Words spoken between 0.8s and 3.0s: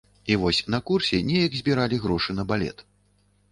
курсе неяк збіралі грошы на балет.